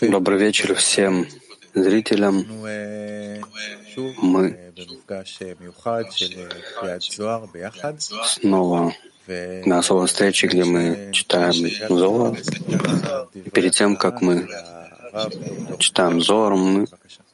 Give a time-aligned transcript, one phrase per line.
[0.00, 1.26] Добрый вечер всем
[1.74, 2.46] зрителям.
[4.22, 4.56] Мы
[8.24, 8.94] снова
[9.66, 11.52] на особой встрече, где мы читаем
[11.90, 12.38] Зор.
[13.52, 14.48] Перед тем, как мы
[15.78, 16.86] читаем Зор, мы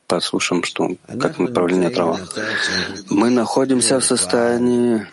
[0.09, 2.19] послушаем, что, как мы правление трава.
[3.11, 5.07] Мы находимся в состоянии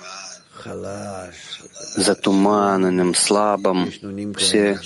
[1.96, 3.91] затуманенным, слабым.
[4.38, 4.80] Все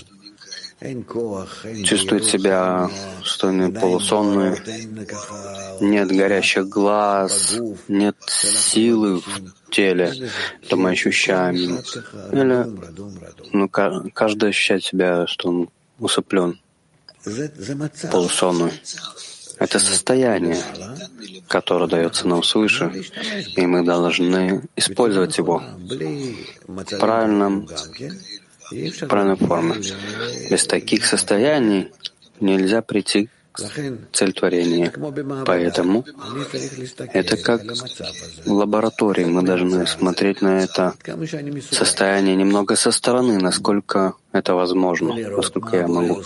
[1.83, 2.89] чувствуют себя
[3.23, 4.57] стойные, полусонные,
[5.81, 7.57] нет горящих глаз,
[7.87, 10.29] нет силы в теле,
[10.61, 11.79] это мы ощущаем.
[12.31, 12.65] Или
[13.51, 15.69] ну, каждый ощущает себя, что он
[15.99, 16.59] усыплен,
[18.11, 18.71] полусонный.
[19.59, 20.61] Это состояние,
[21.47, 23.03] которое дается нам свыше,
[23.55, 25.63] и мы должны использовать его
[26.67, 27.67] в правильном
[29.07, 29.75] правильной форме.
[30.49, 31.91] Без таких состояний
[32.39, 33.61] нельзя прийти к
[34.13, 34.93] цель творения.
[35.45, 36.05] Поэтому
[37.13, 37.61] это как
[38.45, 39.25] в лаборатории.
[39.25, 40.93] Мы должны смотреть на это
[41.71, 46.21] состояние немного со стороны, насколько это возможно, насколько я могу.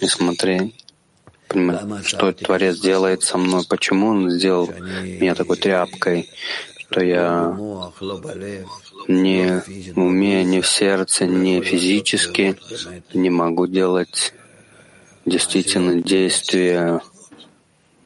[0.00, 0.84] И смотреть,
[1.48, 4.70] понимать, что Творец делает со мной, почему Он сделал
[5.02, 6.30] меня такой тряпкой,
[6.90, 7.54] что я
[9.08, 12.56] ни в уме, ни в сердце, ни физически
[13.12, 14.32] не могу делать
[15.26, 17.00] действительно действия,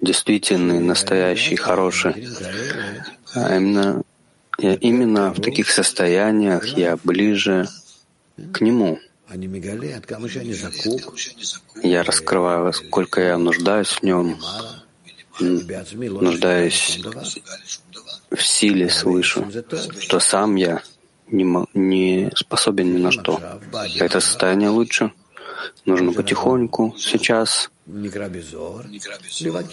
[0.01, 2.29] действительные, настоящие, хорошие.
[3.35, 4.03] А именно,
[4.59, 7.69] я, именно в таких состояниях я ближе
[8.53, 8.99] к Нему.
[11.83, 14.39] Я раскрываю, сколько я нуждаюсь в Нем,
[15.41, 17.01] нуждаюсь
[18.35, 19.47] в силе свыше,
[20.01, 20.83] что сам я
[21.29, 21.45] не,
[21.75, 23.41] не способен ни на что.
[23.99, 25.13] Это состояние лучше.
[25.85, 27.71] Нужно потихоньку, сейчас,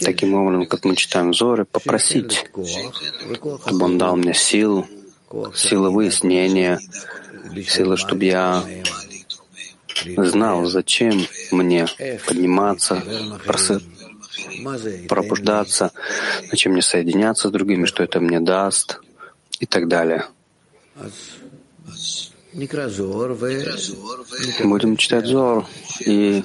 [0.01, 2.45] таким образом, как мы читаем Зоры, попросить,
[3.65, 4.87] чтобы он дал мне силу,
[5.55, 6.79] силы выяснения,
[7.67, 8.63] силы, чтобы я
[10.17, 11.87] знал, зачем мне
[12.27, 13.03] подниматься,
[15.07, 15.91] пробуждаться,
[16.49, 18.99] зачем мне соединяться с другими, что это мне даст
[19.59, 20.25] и так далее.
[24.63, 25.65] Будем читать Зор
[25.99, 26.43] и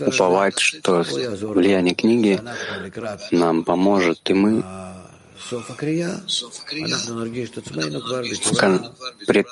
[0.00, 2.40] уповать, что влияние книги
[3.30, 4.64] нам поможет, и мы
[9.26, 9.46] при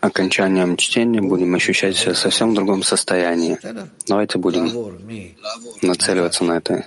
[0.00, 3.58] окончанием чтения будем ощущать себя совсем в другом состоянии.
[4.06, 4.70] Давайте будем
[5.82, 6.84] нацеливаться на это.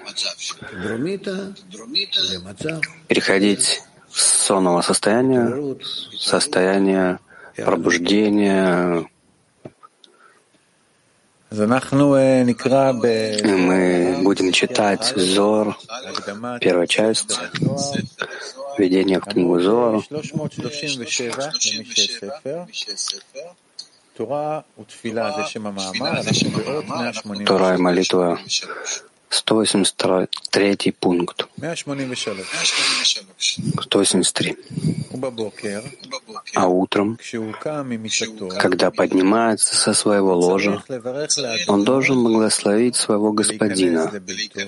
[3.08, 3.82] Переходить
[4.12, 5.76] с сонного состояния,
[6.18, 7.20] состояние
[7.56, 9.08] пробуждения,
[13.44, 15.78] мы будем читать Зор,
[16.60, 17.40] первая часть,
[18.76, 20.04] введение в книгу Зор.
[27.46, 28.40] Тора и молитва
[29.34, 31.48] 183 пункт.
[33.82, 34.58] 183.
[36.54, 37.18] А утром,
[38.60, 40.84] когда поднимается со своего ложа,
[41.68, 44.12] он должен благословить своего господина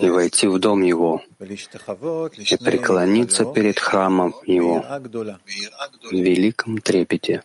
[0.02, 4.84] и войти в дом его, и преклониться перед храмом его
[6.10, 7.44] в великом трепете,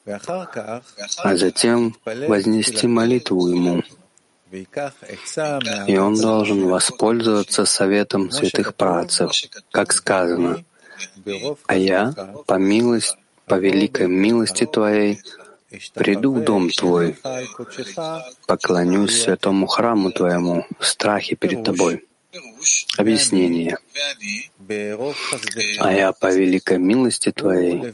[1.19, 3.82] а затем вознести молитву ему—
[5.87, 9.33] и он должен воспользоваться советом святых працев,
[9.71, 10.65] как сказано,
[11.66, 12.12] «А я,
[12.47, 13.16] по, милость,
[13.47, 15.21] по великой милости Твоей,
[15.94, 17.16] приду в дом Твой,
[18.47, 22.05] поклонюсь святому храму Твоему в страхе перед Тобой».
[22.97, 23.78] Объяснение.
[25.78, 27.92] А я по великой милости Твоей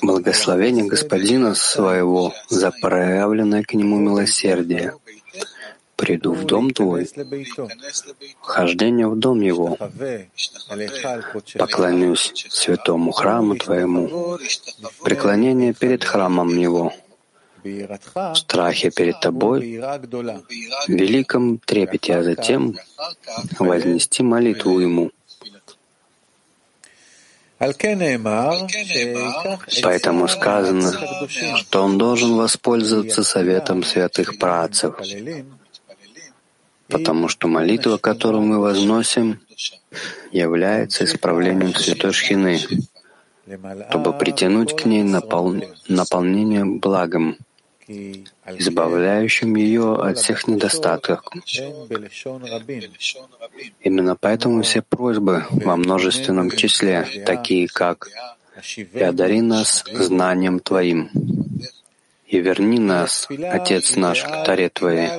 [0.00, 4.94] благословение Господина своего за проявленное к Нему милосердие.
[5.96, 7.08] Приду в дом Твой,
[8.40, 9.76] хождение в дом Его,
[11.58, 14.38] поклонюсь святому храму Твоему,
[15.02, 16.92] преклонение перед храмом Его,
[17.64, 22.76] в страхе перед тобой, в великом трепете, а затем
[23.58, 25.10] вознести молитву Ему.
[29.82, 30.92] Поэтому сказано,
[31.56, 34.96] что он должен воспользоваться советом святых працев,
[36.88, 39.40] потому что молитва, которую мы возносим,
[40.32, 42.58] является исправлением святой шхины,
[43.90, 45.54] чтобы притянуть к ней напол...
[45.86, 47.36] наполнение благом,
[47.88, 51.20] избавляющим ее от всех недостатков.
[53.80, 58.08] Именно поэтому все просьбы во множественном числе, такие как
[58.76, 61.10] «И одари нас знанием Твоим»,
[62.32, 65.10] и верни нас, Отец наш, к Таре Твоей.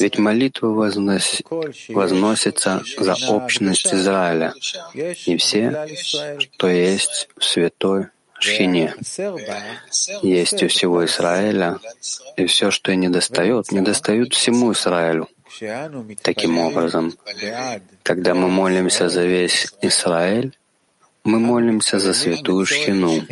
[0.00, 1.42] Ведь молитва вознос...
[1.90, 4.54] возносится за общность Израиля.
[5.26, 5.86] И все,
[6.38, 8.06] что есть в святой
[8.42, 8.94] Шхине.
[10.22, 11.78] Есть у всего Израиля,
[12.36, 15.28] и все, что и недостает, недостают всему Израилю.
[16.22, 17.14] Таким образом,
[18.02, 20.56] когда мы молимся за весь Израиль,
[21.24, 23.22] мы молимся за святую Шхину,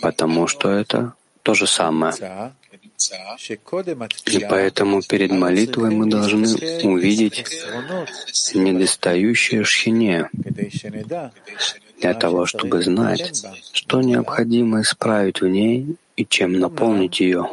[0.00, 2.14] потому что это то же самое.
[4.26, 6.46] И поэтому перед молитвой мы должны
[6.84, 7.44] увидеть
[8.54, 10.30] недостающее шхине,
[12.00, 13.32] для того, чтобы знать,
[13.72, 17.48] что необходимо исправить в ней и чем наполнить ее.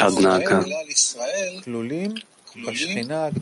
[0.00, 0.64] Однако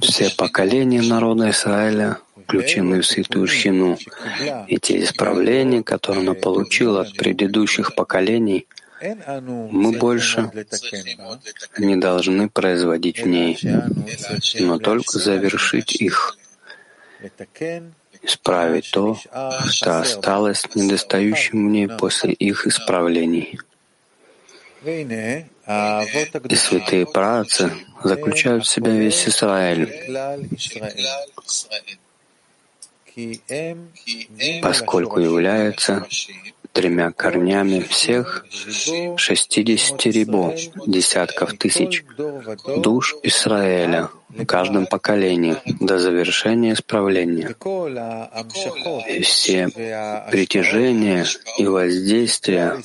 [0.00, 3.96] все поколения народа Израиля включены в святую Шхину,
[4.68, 8.66] и те исправления, которые она получила от предыдущих поколений,
[9.04, 10.50] мы больше
[11.78, 13.58] не должны производить в ней,
[14.60, 16.36] но только завершить их,
[18.22, 19.18] исправить то,
[19.68, 23.58] что осталось недостающим в ней после их исправлений.
[24.84, 27.72] И святые працы
[28.02, 29.88] заключают в себя весь Израиль,
[34.62, 36.06] поскольку являются
[36.74, 38.44] тремя корнями всех
[39.16, 40.54] 60 рибо,
[40.86, 42.04] десятков тысяч
[42.76, 47.54] душ Израиля в каждом поколении до завершения исправления.
[49.08, 49.68] И все
[50.30, 51.24] притяжения
[51.58, 52.82] и воздействия,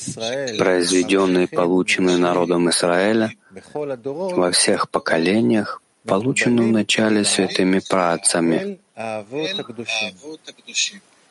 [0.57, 3.31] произведенные и полученные народом Израиля
[3.73, 8.79] во всех поколениях, получены в начале святыми працами,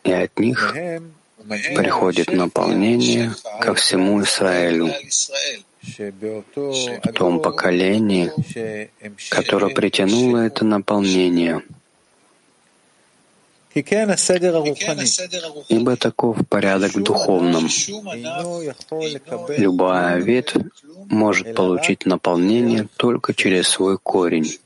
[0.04, 0.74] и от них
[1.46, 4.92] приходит наполнение ко всему Израилю,
[5.96, 8.30] в том поколении,
[9.30, 11.62] которое притянуло это наполнение.
[15.68, 17.68] Ибо таков порядок в духовном.
[19.56, 20.56] Любая ветвь
[21.10, 24.58] может получить наполнение только через свой корень.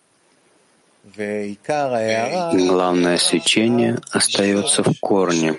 [2.55, 5.59] Главное свечение остается в корне,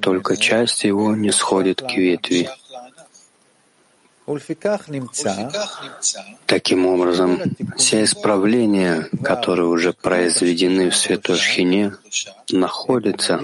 [0.00, 2.48] только часть его не сходит к ветви.
[6.46, 7.40] Таким образом,
[7.76, 11.94] все исправления, которые уже произведены в Святой Шхине,
[12.50, 13.40] находятся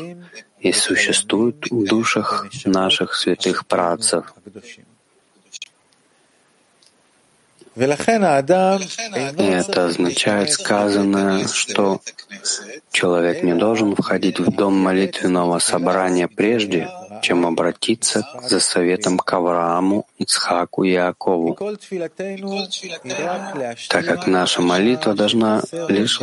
[0.60, 4.34] и существуют в душах наших святых працев.
[7.78, 12.00] И это означает сказанное, что
[12.90, 16.88] человек не должен входить в дом молитвенного собрания прежде,
[17.22, 21.56] чем обратиться за советом к Аврааму, Ицхаку и Иакову,
[23.88, 26.20] так как наша молитва должна лишь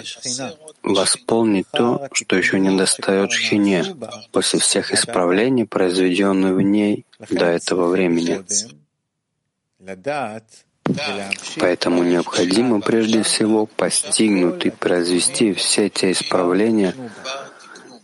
[0.84, 3.86] восполнить то, что еще не достает Шхине
[4.32, 8.44] после всех исправлений, произведенных в ней до этого времени.
[11.60, 16.94] Поэтому необходимо прежде всего постигнуть и произвести все те исправления,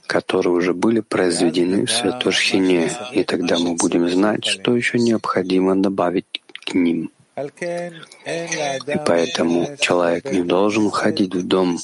[0.07, 5.75] которые уже были произведены в Святой Шхине, и тогда мы будем знать, что еще необходимо
[5.75, 7.11] добавить к ним.
[7.37, 11.79] И поэтому человек не должен входить в дом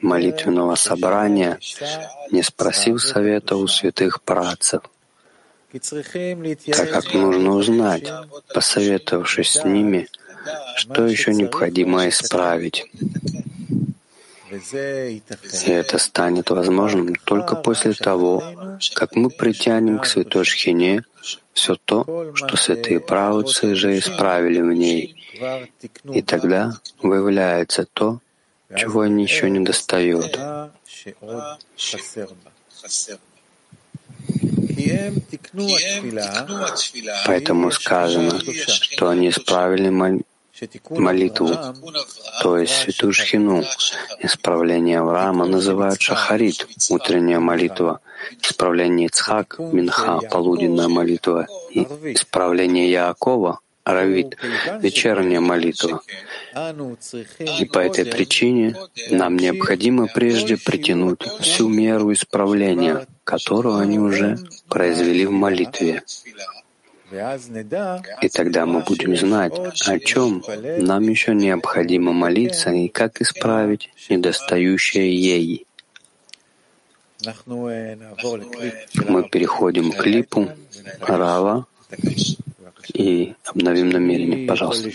[0.00, 1.58] молитвенного собрания,
[2.30, 4.82] не спросив совета у святых працев,
[5.70, 8.10] так как нужно узнать,
[8.54, 10.08] посоветовавшись с ними,
[10.76, 12.86] что еще необходимо исправить.
[14.50, 18.42] И это станет возможным только после того,
[18.94, 21.04] как мы притянем к святой Шхине
[21.52, 25.16] все то, что святые правоцы же исправили в ней.
[26.04, 28.20] И тогда выявляется то,
[28.74, 30.38] чего они еще не достают.
[37.26, 39.88] Поэтому сказано, что они исправили
[40.90, 41.50] молитву,
[42.42, 43.62] то есть святую шхину.
[44.20, 48.00] Исправление Авраама называют шахарит, утренняя молитва,
[48.42, 51.80] исправление Ицхак, минха, полуденная молитва, и
[52.14, 54.36] исправление Яакова, аравит,
[54.82, 56.00] вечерняя молитва.
[57.60, 58.76] И по этой причине
[59.10, 64.38] нам необходимо прежде притянуть всю меру исправления, которую они уже
[64.68, 66.02] произвели в молитве.
[67.10, 69.54] И тогда мы будем знать,
[69.86, 70.42] о чем
[70.78, 75.66] нам еще необходимо молиться и как исправить недостающее ей.
[79.08, 80.50] Мы переходим к клипу
[81.00, 81.66] Рава
[82.94, 84.88] и обновим намерение, пожалуйста.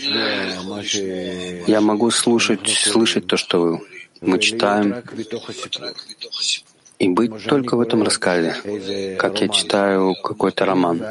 [1.66, 3.80] Я могу слушать, слышать то, что
[4.20, 5.02] мы читаем,
[6.98, 8.54] и быть только в этом рассказе,
[9.18, 11.02] как я читаю какой-то роман.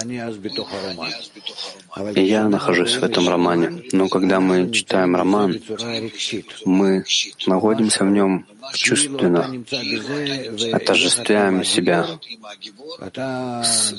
[2.15, 3.83] И я нахожусь в этом романе.
[3.91, 5.59] Но когда мы читаем роман,
[6.65, 7.03] мы
[7.45, 9.63] находимся в нем чувственно,
[10.73, 12.07] отождествляем себя
[13.63, 13.93] с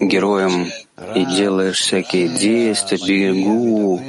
[0.00, 0.66] героем
[1.14, 4.02] и делаешь всякие действия, бегу,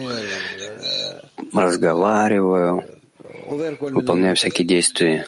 [1.54, 2.84] разговариваю,
[3.48, 5.28] выполняю всякие действия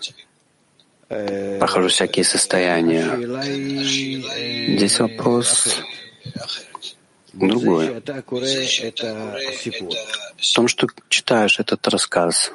[1.07, 3.05] прохожу всякие состояния.
[4.77, 5.81] Здесь вопрос
[7.33, 8.01] другой.
[10.37, 12.51] В том, что читаешь этот рассказ.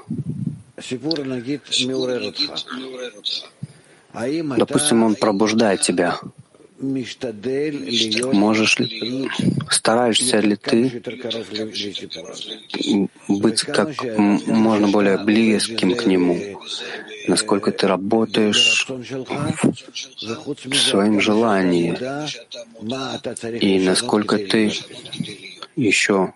[4.59, 6.19] Допустим, он пробуждает тебя.
[8.33, 9.29] Можешь ли,
[9.71, 11.01] стараешься ли ты
[13.29, 14.03] быть как
[14.47, 16.61] можно более близким к нему?
[17.29, 21.97] Насколько ты работаешь в своем желании?
[23.61, 24.73] И насколько ты
[25.77, 26.35] еще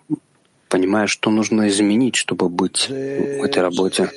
[0.68, 4.10] понимаешь, что нужно изменить, чтобы быть в этой работе?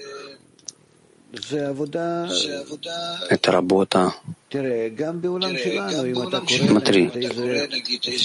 [3.29, 4.13] Это работа.
[6.67, 7.11] Смотри,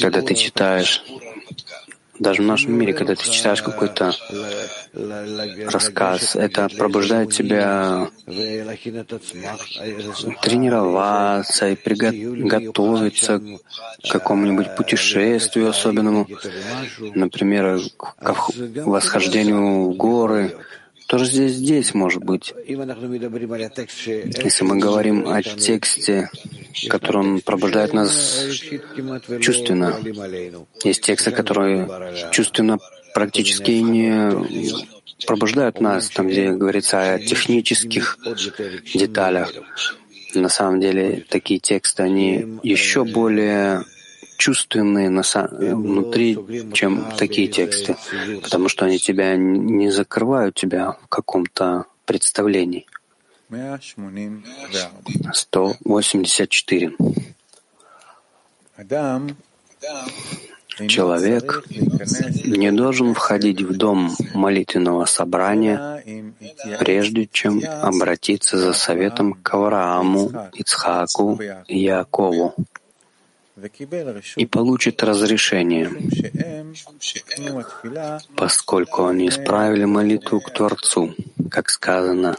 [0.00, 1.04] когда ты читаешь,
[2.18, 4.12] даже в нашем мире, когда ты читаешь какой-то
[5.66, 8.08] рассказ, это пробуждает тебя
[10.42, 13.40] тренироваться и приготовиться
[14.02, 16.28] к какому-нибудь путешествию особенному,
[17.14, 18.14] например, к
[18.84, 20.56] восхождению в горы,
[21.06, 22.54] тоже здесь, здесь может быть.
[22.66, 26.30] Если мы говорим о тексте,
[26.88, 28.44] который он пробуждает нас
[29.40, 29.98] чувственно,
[30.82, 31.88] есть тексты, которые
[32.30, 32.78] чувственно
[33.14, 34.32] практически не
[35.26, 38.18] пробуждают нас, там, где говорится о технических
[38.94, 39.52] деталях.
[40.34, 43.84] На самом деле, такие тексты, они еще более
[44.36, 46.38] чувственные на, внутри,
[46.72, 47.96] чем такие тексты,
[48.42, 52.86] потому что они тебя не закрывают тебя в каком-то представлении.
[55.32, 56.92] 184.
[60.88, 61.64] Человек
[62.44, 66.02] не должен входить в дом молитвенного собрания,
[66.80, 71.38] прежде чем обратиться за советом к Аврааму, Ицхаку
[71.68, 72.54] и Якову
[74.36, 75.90] и получит разрешение,
[78.36, 81.14] поскольку они исправили молитву к Творцу,
[81.50, 82.36] как сказано.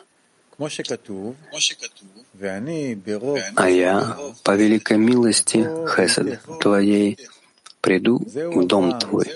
[3.55, 5.60] А я, по великой милости
[5.95, 7.17] Хесед Твоей,
[7.79, 9.31] приду в дом Твой.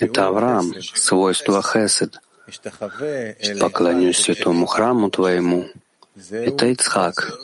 [0.00, 2.18] Это Авраам, свойство Хесед.
[3.60, 5.68] Поклонюсь святому храму Твоему.
[6.30, 7.38] Это Ицхак,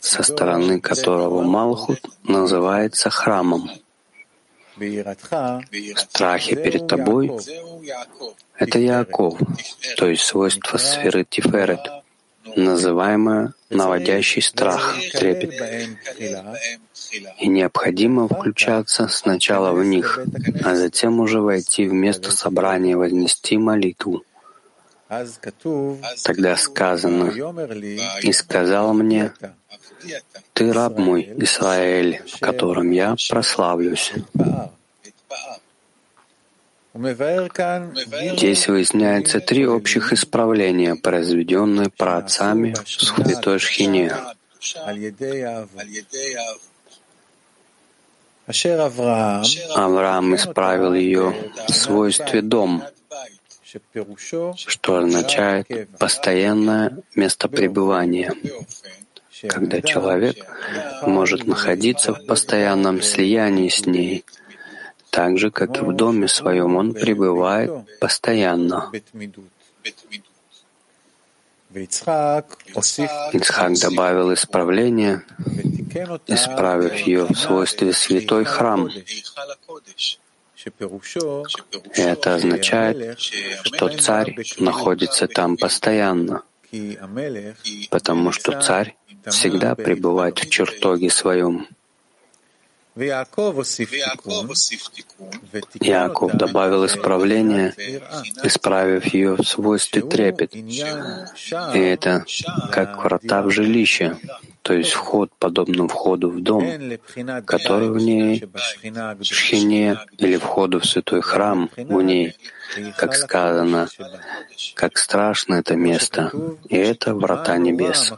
[0.00, 3.70] со стороны которого Малхут называется храмом.
[5.96, 7.30] Страхи перед тобой—
[8.56, 9.38] это Яаков,
[9.96, 11.80] то есть свойство сферы Тиферет,
[12.56, 15.52] называемое наводящий страх, трепет.
[17.38, 20.18] И необходимо включаться сначала в них,
[20.64, 24.24] а затем уже войти в место собрания вознести молитву.
[26.24, 27.32] Тогда сказано,
[28.22, 29.32] «И сказал мне,
[30.54, 34.12] ты раб мой, Исраэль, в котором я прославлюсь».
[36.94, 44.14] Здесь выясняется три общих исправления, произведенные праотцами в Святой Шхине.
[49.74, 51.34] Авраам исправил ее
[51.66, 52.84] в свойстве «дом»,
[54.56, 58.34] что означает постоянное место пребывания,
[59.48, 60.36] когда человек
[61.06, 64.24] может находиться в постоянном слиянии с ней,
[65.10, 68.90] так же, как и в доме своем он пребывает постоянно.
[71.74, 72.58] Ицхак
[73.80, 75.22] добавил исправление,
[76.26, 78.90] исправив ее в свойстве святой храм,
[81.94, 86.42] это означает, что царь находится там постоянно,
[87.90, 91.66] потому что царь всегда пребывает в чертоге своем.
[95.80, 97.74] Яков добавил исправление,
[98.42, 100.54] исправив ее в свойстве трепет.
[100.54, 102.24] И это
[102.70, 104.18] как врата в жилище,
[104.62, 106.64] то есть вход, подобно входу в дом,
[107.44, 108.44] который в ней,
[108.82, 112.36] в шхине, или входу в святой храм в ней,
[112.96, 113.88] как сказано,
[114.74, 116.30] как страшно это место,
[116.68, 118.12] и это врата небес.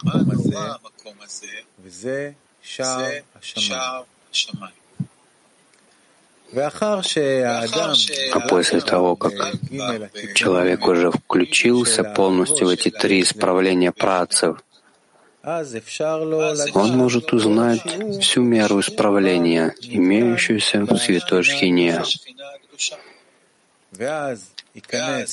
[8.32, 9.32] А после того, как
[10.34, 14.62] человек уже включился полностью в эти три исправления працев,
[16.74, 17.82] он может узнать
[18.20, 22.02] всю меру исправления, имеющуюся в святой Шхине.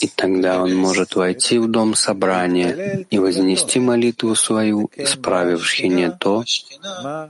[0.01, 6.43] И тогда он может войти в дом собрания и вознести молитву свою, исправив Шхине то,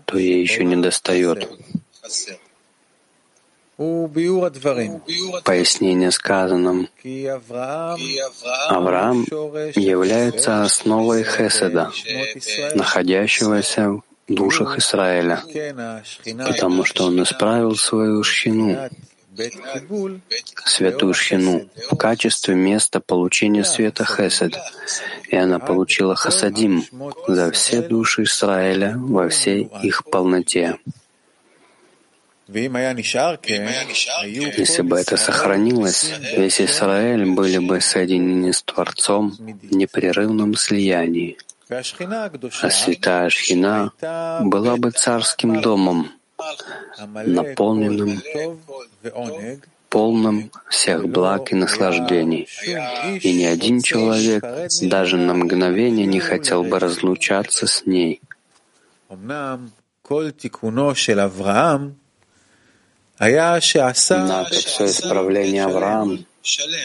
[0.06, 1.48] то ей еще не достает.
[5.44, 6.88] Пояснение сказанным.
[8.70, 9.26] Авраам
[9.76, 11.92] является основой Хеседа,
[12.76, 15.44] находящегося в душах Израиля,
[16.46, 18.78] потому что он исправил свою шхину,
[20.66, 24.60] святую шхину, в качестве места получения света Хесед,
[25.30, 26.84] и она получила Хасадим
[27.28, 30.78] за все души Израиля во всей их полноте.
[32.48, 32.68] Если
[34.82, 41.38] бы это сохранилось, весь Израиль были бы соединены с Творцом в непрерывном слиянии.
[41.70, 43.94] А святая Шхина
[44.42, 46.12] была бы царским домом,
[47.26, 48.22] наполненным
[49.92, 52.48] полным всех благ и наслаждений.
[53.22, 54.44] И ни один человек
[54.82, 58.22] даже на мгновение не хотел бы разлучаться с ней.
[64.16, 66.18] Однако все исправление Авраама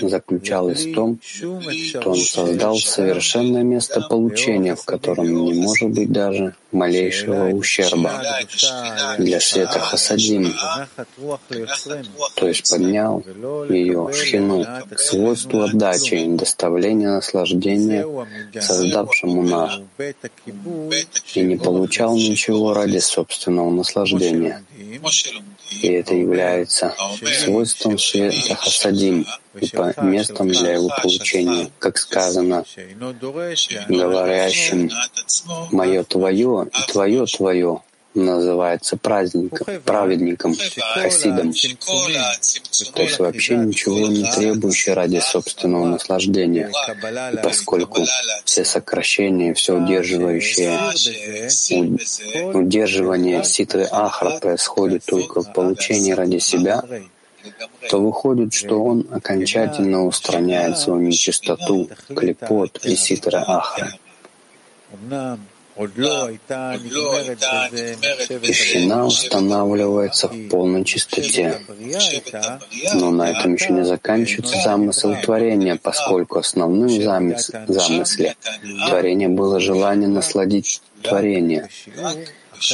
[0.00, 6.54] заключалось в том, что он создал совершенное место получения, в котором не может быть даже
[6.72, 8.22] малейшего ущерба
[9.18, 10.54] для света Хасадим,
[12.34, 13.24] то есть поднял
[13.68, 18.06] ее, шхину, к свойству отдачи и доставления наслаждения
[18.60, 19.80] создавшему нас,
[21.34, 24.62] и не получал ничего ради собственного наслаждения.
[25.82, 26.94] И это является
[27.44, 29.26] свойством света Хасадим
[29.60, 32.64] и местом для его получения, как сказано,
[33.88, 34.90] говорящим
[35.70, 37.80] «Мое твое и твое твое»
[38.16, 40.56] называется праздником, праведником,
[40.94, 41.52] хасидом,
[42.94, 46.70] то есть вообще ничего не требующий ради собственного наслаждения.
[47.32, 48.04] И поскольку
[48.44, 50.78] все сокращения, все удерживающее
[52.54, 56.82] удерживание ситры ахра происходит только в получении ради себя,
[57.90, 63.92] то выходит, что он окончательно устраняет свою нечистоту, клепот и ситра ахра.
[68.40, 71.61] Тишина устанавливается в полной чистоте.
[72.94, 78.37] Но на этом еще не заканчивается замысел творения, поскольку основным замыс замысле
[78.88, 81.68] творения было желание насладить творение.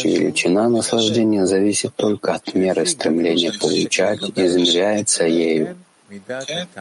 [0.04, 5.76] Величина наслаждения зависит только от меры стремления получать и измеряется ею.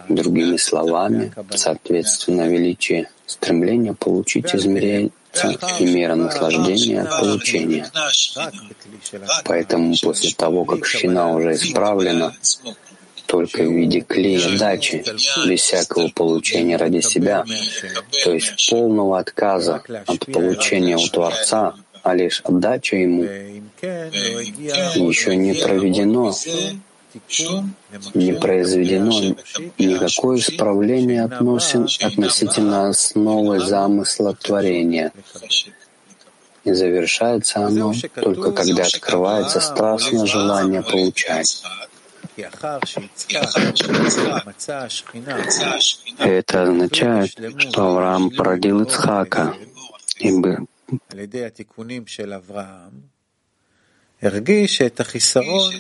[0.10, 5.12] Другими словами, соответственно, величие стремления получить измеряется
[5.80, 7.90] и мера наслаждения от получения.
[9.46, 12.34] Поэтому после того, как шхина уже исправлена,
[13.26, 15.04] только в виде клея дачи,
[15.48, 17.46] без всякого получения ради себя,
[18.26, 23.24] то есть полного отказа от получения у Творца, а лишь отдача Ему,
[25.08, 26.34] еще не проведено
[28.14, 29.36] не произведено
[29.78, 35.12] никакое исправление относин, относительно основы замысла творения.
[36.64, 41.64] И завершается оно только когда открывается страстное желание получать.
[46.20, 49.54] Это означает, что Авраам породил Ицхака,
[50.18, 50.66] ибо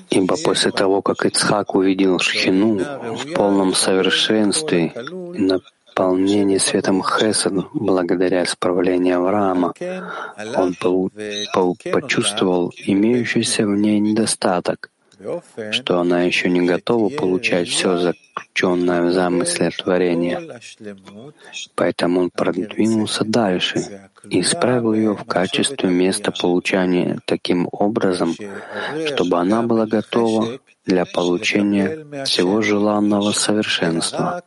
[0.10, 2.80] Ибо после того, как Ицхак увидел Шхину
[3.15, 4.93] в полном совершенстве
[5.36, 9.74] и наполнении светом Хесед, благодаря исправлению Авраама,
[10.56, 10.74] он
[11.91, 14.89] почувствовал имеющийся в ней недостаток
[15.71, 20.60] что она еще не готова получать все заключенное в замысле творения.
[21.75, 28.36] Поэтому он продвинулся дальше и исправил ее в качестве места получания таким образом,
[29.07, 34.43] чтобы она была готова для получения всего желанного совершенства,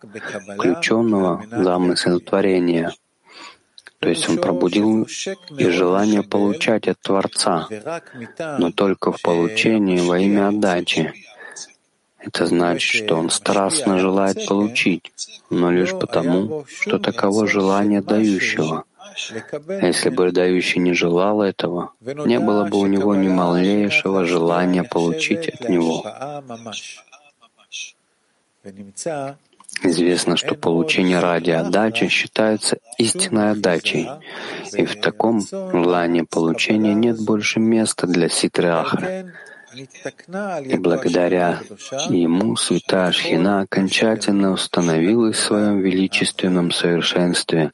[0.57, 2.93] включенного в замысел творения.
[4.05, 5.09] То есть он пробудил
[5.57, 7.67] и желание получать от Творца,
[8.59, 11.11] но только в получении во имя отдачи.
[12.19, 15.11] Это значит, что он страстно желает получить,
[15.49, 18.85] но лишь потому, что таково желание дающего.
[19.69, 24.85] А если бы дающий не желал этого, не было бы у него ни малейшего желания
[24.85, 26.05] получить от него.
[29.83, 34.09] Известно, что получение ради отдачи считается истинной отдачей,
[34.73, 39.33] и в таком желании получения нет больше места для ситры ахры.
[39.75, 41.61] И благодаря
[42.09, 47.73] ему святая Шхина окончательно установилась в своем величественном совершенстве,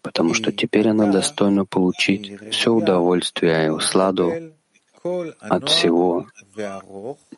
[0.00, 4.53] потому что теперь она достойна получить все удовольствие и усладу
[5.40, 6.26] от всего,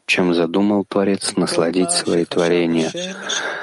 [0.06, 2.92] чем задумал Творец насладить свои творения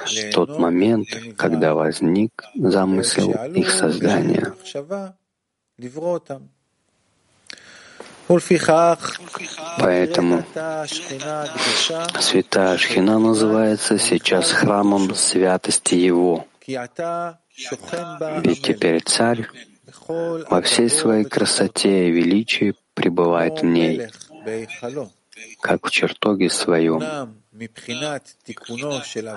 [0.06, 4.54] в тот момент, когда возник замысел их создания.
[9.80, 10.44] Поэтому
[12.20, 16.46] святая Шхина называется сейчас храмом святости Его.
[16.68, 19.48] Ведь теперь царь
[20.08, 24.08] во всей своей красоте и величии пребывает в ней,
[25.62, 27.02] как в чертоге своем.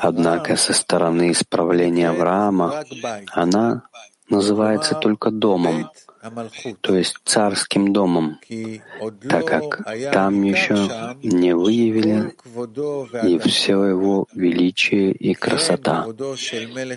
[0.01, 2.85] Однако со стороны исправления Авраама
[3.33, 3.83] она
[4.29, 5.91] называется только домом,
[6.81, 8.39] то есть царским домом,
[9.29, 10.77] так как там еще
[11.23, 12.35] не выявили
[13.27, 16.07] и все его величие и красота.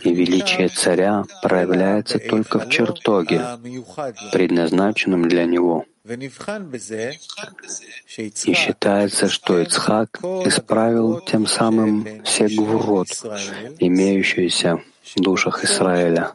[0.03, 3.41] И величие царя проявляется только в чертоге,
[4.31, 5.85] предназначенном для него.
[8.17, 13.09] И считается, что Ицхак исправил тем самым все гвурот,
[13.79, 14.81] имеющиеся
[15.15, 16.33] в душах Израиля,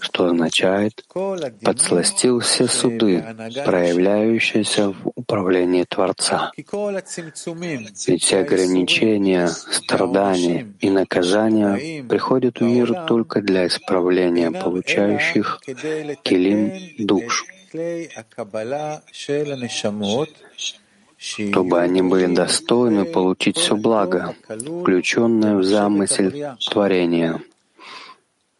[0.00, 1.04] что означает
[1.62, 3.24] «подсластил все суды,
[3.64, 6.50] проявляющиеся в управлении Творца».
[6.56, 15.60] Ведь все ограничения, страдания и наказания приходят в мир только для исправления получающих
[16.22, 17.46] килим душ—
[21.18, 27.40] чтобы они были достойны получить все благо, включенное в замысел творения.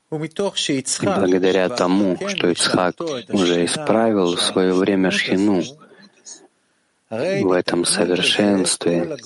[0.09, 5.63] И благодаря тому, что Ицхак уже исправил в свое время Шхину,
[7.11, 9.17] в этом совершенстве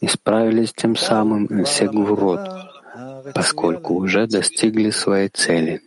[0.00, 2.40] исправились тем самым все гурот,
[3.34, 5.82] поскольку уже достигли своей цели.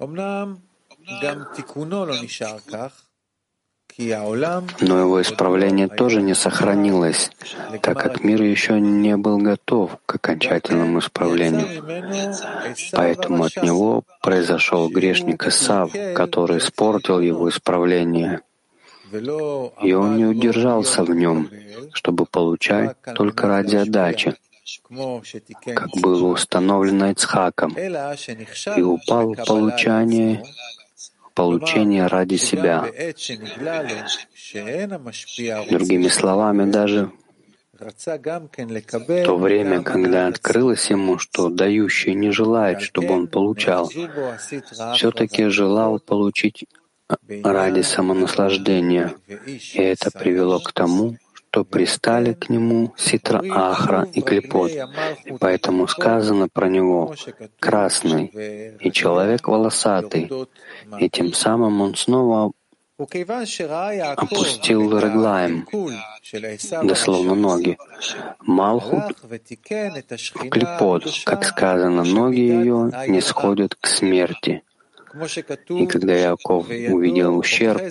[4.00, 7.32] Но его исправление тоже не сохранилось,
[7.82, 11.68] так как мир еще не был готов к окончательному исправлению.
[12.92, 18.42] Поэтому от него произошел грешник Исав, который испортил его исправление.
[19.82, 21.50] И он не удержался в нем,
[21.94, 24.36] чтобы получать только ради отдачи,
[25.76, 30.44] как было установлено Ицхаком, и упал в получание
[31.38, 32.86] получения ради себя.
[35.70, 37.12] Другими словами, даже
[39.26, 43.92] то время, когда открылось ему, что дающий не желает, чтобы он получал,
[44.96, 46.66] все-таки желал получить
[47.44, 49.14] ради самонаслаждения,
[49.76, 51.18] и это привело к тому,
[51.50, 54.72] что пристали к нему Ситра Ахра и Клепот,
[55.26, 57.16] и поэтому сказано про него
[57.60, 58.26] «красный»
[58.80, 60.30] и «человек волосатый»,
[61.00, 62.52] и тем самым он снова
[62.98, 65.68] опустил Реглаем,
[66.84, 67.78] дословно ноги,
[68.42, 74.62] Малхут в клепот, как сказано, ноги ее не сходят к смерти.
[75.70, 77.82] И когда Яков увидел ущерб,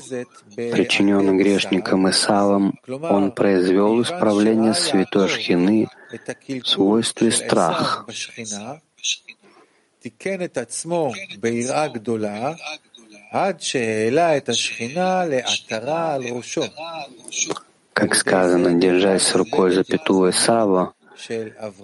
[0.55, 5.89] причиненный грешником Исавом, он произвел исправление святой Шхины
[6.63, 8.07] в свойстве страх.
[17.93, 20.93] Как сказано, держась рукой за пету Исава,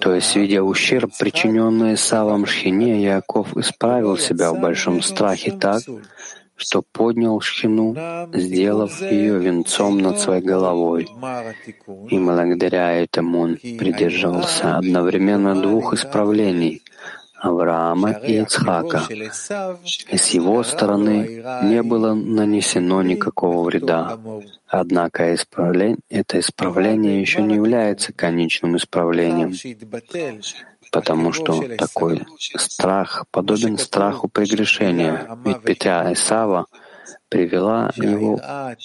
[0.01, 5.83] то есть, видя ущерб, причиненный Исавом Шхине, Яков исправил себя в большом страхе так,
[6.57, 7.97] что поднял шхину,
[8.33, 11.09] сделав ее венцом над своей головой.
[12.11, 16.83] И благодаря этому он придерживался одновременно двух исправлений—
[17.43, 19.03] Авраама и Ицхака,
[20.13, 24.17] с его стороны не было нанесено никакого вреда.
[24.69, 29.53] Однако это исправление еще не является конечным исправлением,
[30.93, 36.67] потому что такой страх подобен страху прегрешения, ведь Петя Исава
[37.29, 38.37] привела его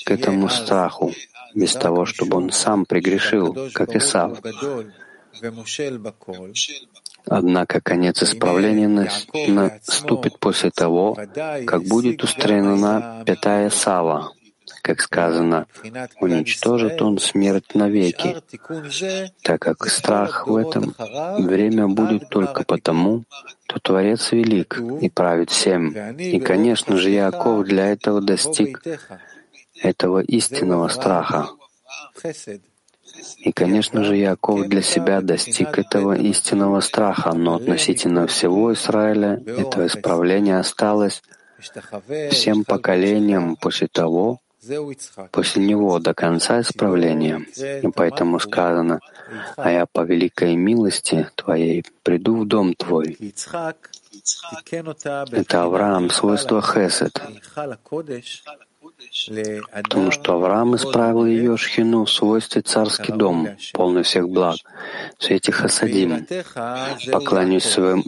[0.04, 1.13] к этому страху,
[1.54, 4.39] без того, чтобы он сам прегрешил, как Исав.
[7.29, 8.87] Однако конец исправления
[9.47, 11.17] наступит после того,
[11.65, 14.31] как будет устранена пятая сава.
[14.81, 15.65] Как сказано,
[16.21, 18.37] уничтожит он смерть навеки,
[19.41, 20.93] так как страх в этом
[21.39, 23.23] время будет только потому,
[23.65, 25.89] что Творец велик и правит всем.
[26.17, 28.81] И, конечно же, Яков для этого достиг
[29.81, 31.49] этого истинного страха.
[33.38, 39.86] И, конечно же, Яков для себя достиг этого истинного страха, но относительно всего Израиля это
[39.86, 41.22] исправление осталось
[42.32, 44.39] всем поколениям после того,
[45.32, 47.46] после него до конца исправления.
[47.84, 49.00] И поэтому сказано,
[49.56, 53.17] «А я по великой милости Твоей приду в дом Твой».
[55.32, 57.22] Это Авраам, свойство Хесед,
[59.71, 64.57] потому что Авраам исправил ее шхину в свойстве царский дом, полный всех благ,
[65.17, 66.25] в свете хасадим.
[67.12, 68.03] Поклонюсь своему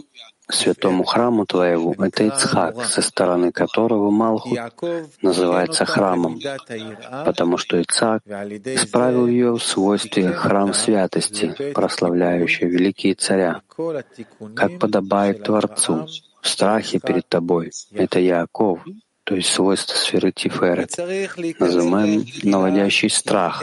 [0.52, 4.58] святому храму твоему, это Ицхак, со стороны которого Малхут
[5.22, 6.40] называется храмом,
[7.24, 13.62] потому что Ицхак исправил ее в свойстве храм святости, прославляющий великие царя,
[14.56, 16.08] как подобает Творцу,
[16.40, 17.70] в страхе перед тобой.
[17.92, 18.80] Это Яков,
[19.30, 20.90] то есть свойство сферы Тиферет,
[21.60, 23.62] называем наводящий страх,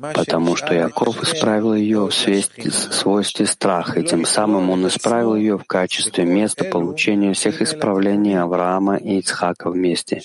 [0.00, 5.64] потому что Яков исправил ее в свойстве страха, и тем самым он исправил ее в
[5.64, 10.22] качестве места получения всех исправлений Авраама и Ицхака вместе.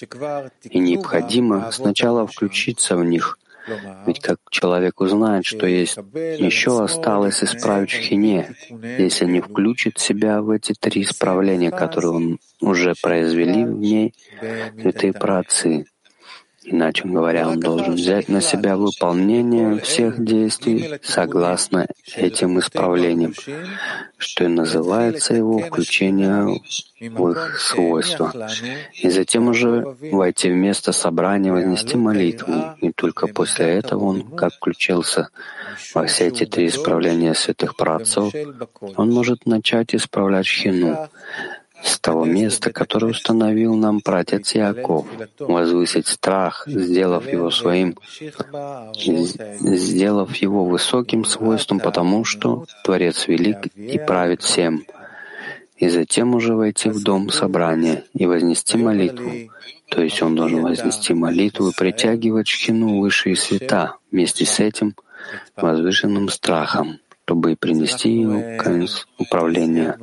[0.64, 3.38] И необходимо сначала включиться в них,
[4.06, 10.42] ведь как человек узнает, что есть еще осталось исправить в хине, если не включит себя
[10.42, 14.14] в эти три исправления, которые он уже произвели в ней,
[14.82, 15.86] святые праотцы,
[16.66, 23.34] Иначе говоря, он должен взять на себя выполнение всех действий согласно этим исправлениям,
[24.18, 26.62] что и называется его включение
[27.02, 28.32] в их свойства.
[29.02, 32.54] И затем уже войти в место собрания, вознести молитву.
[32.80, 35.30] И только после этого он, как включился
[35.94, 38.34] во все эти три исправления святых праотцов,
[38.96, 41.10] он может начать исправлять шхину,
[41.84, 45.06] с того места, которое установил нам пратец Яков,
[45.40, 47.98] возвысить страх, сделав его своим,
[48.96, 54.86] сделав его высоким свойством, потому что Творец велик и правит всем,
[55.78, 59.32] и затем уже войти в дом собрания и вознести молитву.
[59.90, 63.98] То есть он должен вознести молитву и притягивать шхину высшие света.
[64.12, 64.96] Вместе с этим
[65.56, 69.98] возвышенным страхом чтобы принести ему конец управления.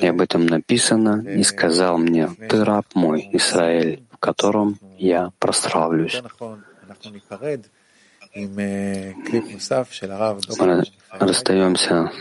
[0.00, 6.22] И об этом написано, и сказал мне, «Ты раб мой, Израиль, в котором я прославлюсь».
[8.34, 9.16] Мы
[11.10, 12.12] расстаемся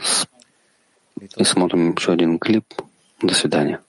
[1.35, 2.65] и смотрим еще один клип.
[3.21, 3.81] До свидания.